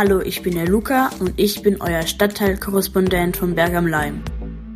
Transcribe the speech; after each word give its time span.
Hallo, 0.00 0.20
ich 0.20 0.42
bin 0.42 0.54
der 0.54 0.68
Luca 0.68 1.10
und 1.18 1.32
ich 1.34 1.60
bin 1.60 1.80
euer 1.80 2.02
Stadtteilkorrespondent 2.02 3.36
von 3.36 3.56
Berg 3.56 3.74
am 3.74 3.88
Leim. 3.88 4.22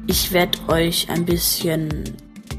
Ich 0.08 0.32
werde 0.32 0.58
euch 0.66 1.08
ein 1.10 1.24
bisschen 1.24 2.16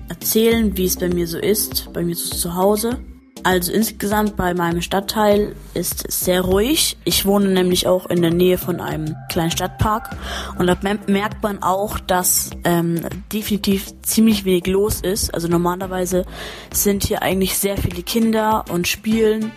erzählen, 0.07 0.77
wie 0.77 0.85
es 0.85 0.95
bei 0.95 1.09
mir 1.09 1.27
so 1.27 1.39
ist, 1.39 1.91
bei 1.91 2.03
mir 2.03 2.15
so 2.15 2.33
zu 2.33 2.55
Hause. 2.55 3.01
Also 3.43 3.73
insgesamt 3.73 4.37
bei 4.37 4.53
meinem 4.53 4.81
Stadtteil 4.81 5.57
ist 5.73 6.07
es 6.07 6.21
sehr 6.21 6.39
ruhig. 6.39 6.95
Ich 7.03 7.25
wohne 7.25 7.49
nämlich 7.49 7.85
auch 7.85 8.05
in 8.09 8.21
der 8.21 8.31
Nähe 8.31 8.57
von 8.57 8.79
einem 8.79 9.13
kleinen 9.27 9.51
Stadtpark 9.51 10.15
und 10.57 10.67
da 10.67 10.77
merkt 11.07 11.43
man 11.43 11.61
auch, 11.61 11.99
dass 11.99 12.51
ähm, 12.63 13.01
definitiv 13.33 13.93
ziemlich 14.03 14.45
wenig 14.45 14.67
los 14.67 15.01
ist. 15.01 15.33
Also 15.33 15.49
normalerweise 15.49 16.23
sind 16.71 17.03
hier 17.03 17.23
eigentlich 17.23 17.57
sehr 17.57 17.75
viele 17.75 18.03
Kinder 18.03 18.63
und 18.71 18.87
spielen 18.87 19.51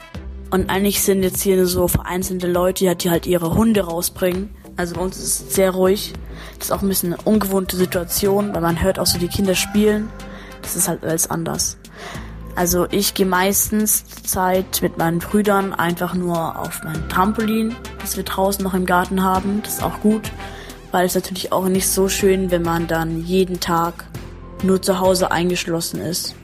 und 0.50 0.70
eigentlich 0.70 1.02
sind 1.02 1.22
jetzt 1.22 1.42
hier 1.42 1.66
so 1.66 1.88
vereinzelte 1.88 2.46
Leute, 2.46 2.94
die 2.94 3.10
halt 3.10 3.26
ihre 3.26 3.54
Hunde 3.54 3.82
rausbringen. 3.82 4.50
Also 4.76 4.94
bei 4.94 5.00
uns 5.00 5.16
ist 5.16 5.24
es 5.24 5.54
sehr 5.54 5.70
ruhig. 5.70 6.12
Das 6.58 6.68
ist 6.68 6.72
auch 6.72 6.82
ein 6.82 6.88
bisschen 6.88 7.14
eine 7.14 7.22
ungewohnte 7.22 7.76
Situation, 7.76 8.54
weil 8.54 8.60
man 8.60 8.82
hört 8.82 8.98
auch 8.98 9.06
so 9.06 9.18
die 9.18 9.28
Kinder 9.28 9.54
spielen. 9.54 10.08
Das 10.62 10.76
ist 10.76 10.88
halt 10.88 11.02
alles 11.02 11.28
anders. 11.30 11.78
Also 12.54 12.86
ich 12.90 13.14
gehe 13.14 13.26
meistens 13.26 14.04
Zeit 14.24 14.80
mit 14.80 14.96
meinen 14.96 15.18
Brüdern 15.18 15.74
einfach 15.74 16.14
nur 16.14 16.58
auf 16.58 16.82
mein 16.84 17.08
Trampolin, 17.08 17.76
das 18.00 18.16
wir 18.16 18.24
draußen 18.24 18.64
noch 18.64 18.72
im 18.72 18.86
Garten 18.86 19.22
haben. 19.22 19.60
Das 19.62 19.74
ist 19.74 19.82
auch 19.82 20.00
gut, 20.00 20.32
weil 20.90 21.04
es 21.04 21.14
natürlich 21.14 21.52
auch 21.52 21.68
nicht 21.68 21.88
so 21.88 22.08
schön, 22.08 22.50
wenn 22.50 22.62
man 22.62 22.86
dann 22.86 23.22
jeden 23.24 23.60
Tag 23.60 24.06
nur 24.62 24.80
zu 24.80 25.00
Hause 25.00 25.30
eingeschlossen 25.30 26.00
ist. 26.00 26.34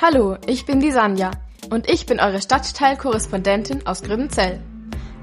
Hallo, 0.00 0.36
ich 0.46 0.64
bin 0.64 0.78
die 0.78 0.92
Sanja 0.92 1.32
und 1.70 1.90
ich 1.90 2.06
bin 2.06 2.20
eure 2.20 2.40
Stadtteilkorrespondentin 2.40 3.84
aus 3.84 4.04
Grübenzell. 4.04 4.60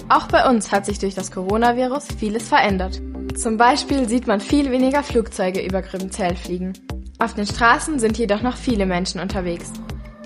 Auch 0.09 0.27
bei 0.27 0.49
uns 0.49 0.73
hat 0.73 0.85
sich 0.85 0.99
durch 0.99 1.15
das 1.15 1.31
Coronavirus 1.31 2.07
vieles 2.19 2.49
verändert. 2.49 3.01
Zum 3.37 3.55
Beispiel 3.55 4.09
sieht 4.09 4.27
man 4.27 4.41
viel 4.41 4.71
weniger 4.71 5.01
Flugzeuge 5.01 5.65
über 5.65 5.81
Grübenzell 5.81 6.35
fliegen. 6.35 6.73
Auf 7.19 7.35
den 7.35 7.47
Straßen 7.47 7.99
sind 7.99 8.17
jedoch 8.17 8.41
noch 8.41 8.57
viele 8.57 8.85
Menschen 8.85 9.21
unterwegs. 9.21 9.71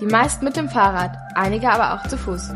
Die 0.00 0.06
meisten 0.06 0.44
mit 0.44 0.56
dem 0.56 0.68
Fahrrad, 0.68 1.16
einige 1.36 1.70
aber 1.70 1.94
auch 1.94 2.08
zu 2.08 2.18
Fuß. 2.18 2.50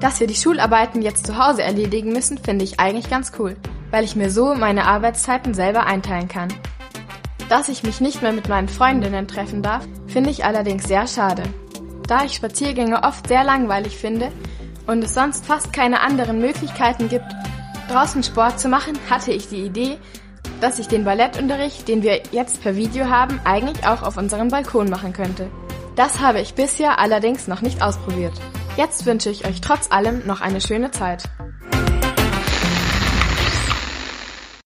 Dass 0.00 0.18
wir 0.18 0.26
die 0.26 0.34
Schularbeiten 0.34 1.00
jetzt 1.00 1.28
zu 1.28 1.38
Hause 1.38 1.62
erledigen 1.62 2.12
müssen, 2.12 2.38
finde 2.38 2.64
ich 2.64 2.80
eigentlich 2.80 3.08
ganz 3.08 3.30
cool, 3.38 3.56
weil 3.92 4.02
ich 4.02 4.16
mir 4.16 4.32
so 4.32 4.56
meine 4.56 4.84
Arbeitszeiten 4.84 5.54
selber 5.54 5.86
einteilen 5.86 6.26
kann. 6.26 6.48
Dass 7.50 7.68
ich 7.68 7.82
mich 7.82 8.00
nicht 8.00 8.22
mehr 8.22 8.32
mit 8.32 8.48
meinen 8.48 8.68
Freundinnen 8.68 9.26
treffen 9.26 9.60
darf, 9.60 9.84
finde 10.06 10.30
ich 10.30 10.44
allerdings 10.44 10.84
sehr 10.84 11.08
schade. 11.08 11.42
Da 12.06 12.24
ich 12.24 12.34
Spaziergänge 12.34 13.02
oft 13.02 13.26
sehr 13.26 13.42
langweilig 13.42 13.96
finde 13.96 14.30
und 14.86 15.02
es 15.02 15.14
sonst 15.14 15.44
fast 15.46 15.72
keine 15.72 16.00
anderen 16.00 16.40
Möglichkeiten 16.40 17.08
gibt, 17.08 17.26
draußen 17.88 18.22
Sport 18.22 18.60
zu 18.60 18.68
machen, 18.68 18.96
hatte 19.10 19.32
ich 19.32 19.48
die 19.48 19.64
Idee, 19.64 19.98
dass 20.60 20.78
ich 20.78 20.86
den 20.86 21.04
Ballettunterricht, 21.04 21.88
den 21.88 22.04
wir 22.04 22.22
jetzt 22.30 22.62
per 22.62 22.76
Video 22.76 23.06
haben, 23.06 23.40
eigentlich 23.42 23.84
auch 23.84 24.04
auf 24.04 24.16
unserem 24.16 24.46
Balkon 24.46 24.88
machen 24.88 25.12
könnte. 25.12 25.50
Das 25.96 26.20
habe 26.20 26.40
ich 26.40 26.54
bisher 26.54 27.00
allerdings 27.00 27.48
noch 27.48 27.62
nicht 27.62 27.82
ausprobiert. 27.82 28.34
Jetzt 28.76 29.06
wünsche 29.06 29.28
ich 29.28 29.44
euch 29.44 29.60
trotz 29.60 29.90
allem 29.90 30.24
noch 30.24 30.40
eine 30.40 30.60
schöne 30.60 30.92
Zeit. 30.92 31.24